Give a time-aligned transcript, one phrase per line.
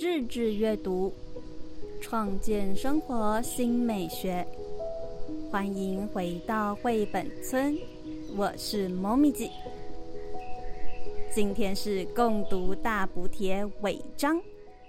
[0.00, 1.14] 日志阅读，
[2.00, 4.48] 创建生活新美学。
[5.50, 7.78] 欢迎回到绘本村，
[8.34, 9.50] 我是猫咪姐。
[11.30, 14.40] 今天是共读大补贴尾章，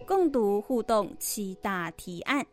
[0.08, 2.48] 共读互动七大提案。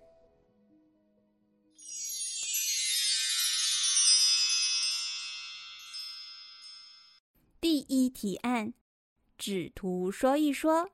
[7.60, 8.74] 第一提案，
[9.36, 10.90] 纸图说一说。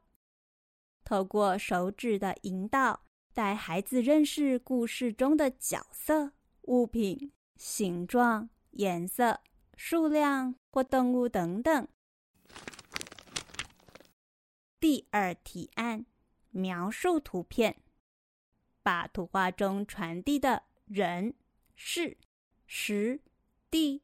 [1.04, 3.04] 透过手指的引导，
[3.34, 9.40] 带孩子认识故事中的角色、物品、形状、颜色、
[9.76, 11.86] 数量或动物等等。
[14.80, 16.06] 第二提案：
[16.50, 17.82] 描述图片，
[18.82, 21.34] 把图画中传递的人、
[21.74, 22.16] 事、
[22.66, 23.20] 时、
[23.70, 24.02] 地、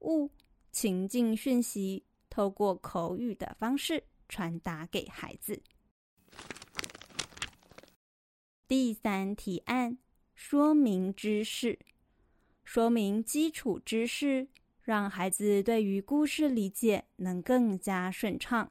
[0.00, 0.30] 物、
[0.70, 5.62] 情境讯息，透过口语的方式传达给孩子。
[8.70, 9.98] 第三提案：
[10.32, 11.76] 说明知识，
[12.62, 14.46] 说明基础知识，
[14.80, 18.70] 让孩子对于故事理解能更加顺畅。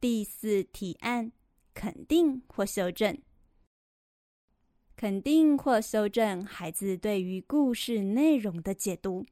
[0.00, 1.30] 第四提案：
[1.72, 3.16] 肯定或修正，
[4.96, 9.24] 肯定或修正孩子对于故事内容的解读。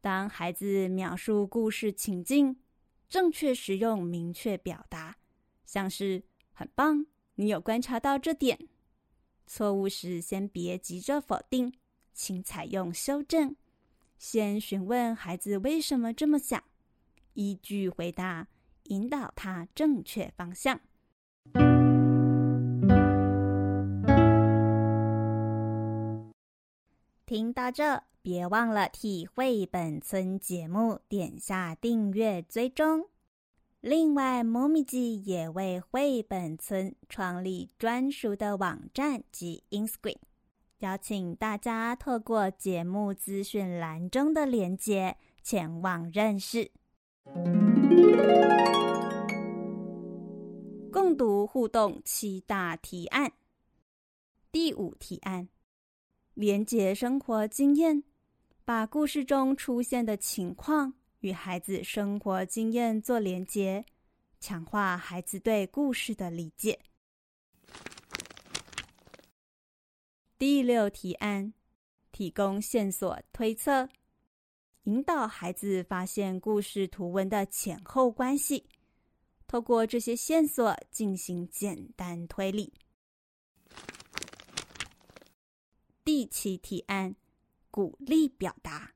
[0.00, 2.56] 当孩子描述故事情境，
[3.10, 5.18] 正确使用明确表达，
[5.66, 6.24] 像是。
[6.54, 8.58] 很棒，你有观察到这点。
[9.46, 11.74] 错误时，先别急着否定，
[12.14, 13.54] 请采用修正。
[14.16, 16.62] 先询问孩子为什么这么想，
[17.34, 18.48] 依据回答
[18.84, 20.80] 引导他正确方向。
[27.26, 33.08] 听到这，别忘了替绘本村节目点下订阅追踪。
[33.86, 40.16] 另外，猫咪记也为绘本村创立专属的网站及 Inscreen，
[40.78, 46.70] 邀请大家透过节目资讯栏中的连接前往认识。
[50.90, 53.34] 共读互动七大提案，
[54.50, 55.50] 第五提案：
[56.32, 58.02] 连接生活经验，
[58.64, 60.94] 把故事中出现的情况。
[61.24, 63.82] 与孩子生活经验做连结，
[64.40, 66.78] 强化孩子对故事的理解。
[70.36, 71.54] 第六提案：
[72.12, 73.88] 提供线索推测，
[74.82, 78.68] 引导孩子发现故事图文的前后关系，
[79.46, 82.74] 透过这些线索进行简单推理。
[86.04, 87.16] 第七提案：
[87.70, 88.93] 鼓励表达。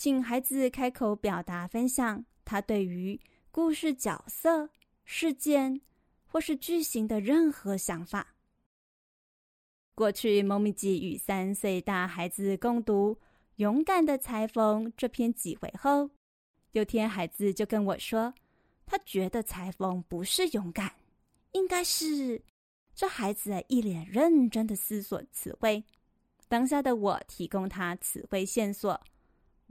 [0.00, 4.70] 请孩子开口表达分享他对于故事角色、
[5.04, 5.78] 事件
[6.24, 8.34] 或是剧情的任何想法。
[9.94, 13.14] 过去，猫咪吉与三岁大孩子共读
[13.56, 16.08] 《勇敢的裁缝》这篇几回后，
[16.72, 18.32] 有天孩子就跟我说，
[18.86, 20.94] 他觉得裁缝不是勇敢，
[21.52, 22.42] 应该是……
[22.94, 25.84] 这孩子一脸认真的思索词汇。
[26.48, 28.98] 当下的我提供他词汇线索。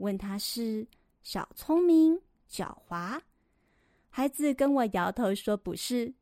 [0.00, 0.86] 问他是
[1.22, 2.18] 小聪明、
[2.50, 3.20] 狡猾，
[4.08, 6.12] 孩子跟我摇头说不是，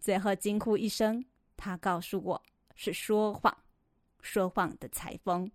[0.00, 1.24] 最后惊呼一声，
[1.56, 2.42] 他告诉我
[2.74, 3.56] 是说谎，
[4.20, 5.50] 说谎的裁缝。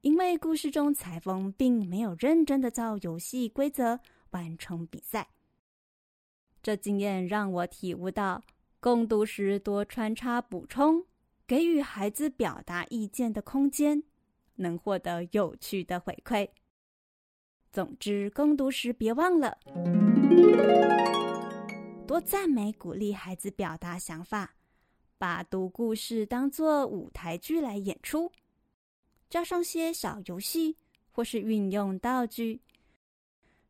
[0.00, 3.98] 因为故事中裁缝并没有认真的照游戏规则
[4.30, 5.28] 完成比赛。
[6.62, 8.42] 这经验让我体悟到，
[8.80, 11.06] 共读时多穿插补充，
[11.46, 14.02] 给予孩子表达意见的空间，
[14.56, 16.48] 能获得有趣的回馈。
[17.74, 19.58] 总之，共读时别忘了
[22.06, 24.54] 多赞美、鼓励孩子表达想法，
[25.18, 28.30] 把读故事当作舞台剧来演出，
[29.28, 30.76] 加上些小游戏
[31.10, 32.60] 或是运用道具，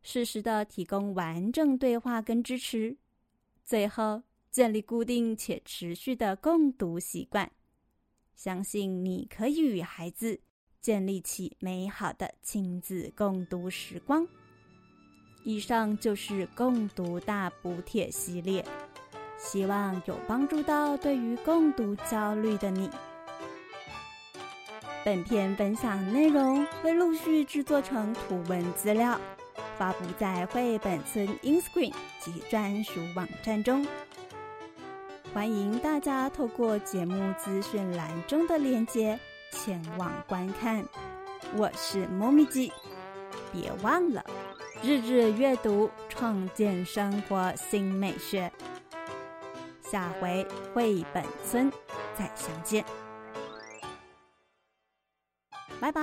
[0.02, 2.94] 适时的提供完整对话跟支持，
[3.64, 7.50] 最后建立固定且持续的共读习惯。
[8.34, 10.38] 相信你可以与孩子。
[10.84, 14.28] 建立起美好的亲子共读时光。
[15.42, 18.62] 以上就是共读大补帖系列，
[19.38, 22.90] 希望有帮助到对于共读焦虑的你。
[25.06, 29.18] 本篇分享内容会陆续制作成图文资料，
[29.78, 33.86] 发布在绘本村 InScreen 及专属网站中。
[35.32, 39.18] 欢迎大家透过节目资讯栏中的链接。
[39.50, 40.84] 前往观看，
[41.56, 42.72] 我是猫咪鸡，
[43.52, 44.24] 别忘了
[44.82, 48.50] 日日阅读，创建生活新美学。
[49.82, 51.70] 下回绘本村
[52.14, 52.84] 再相见，
[55.80, 56.02] 拜拜。